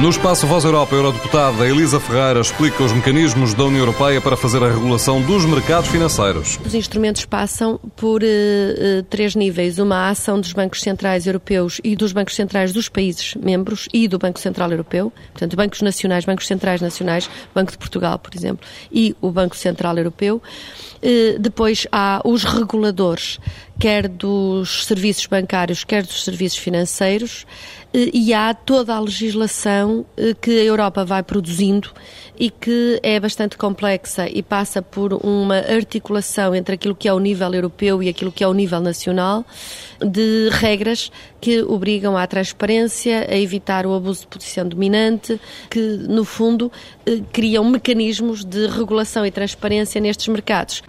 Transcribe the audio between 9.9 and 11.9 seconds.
ação dos bancos centrais europeus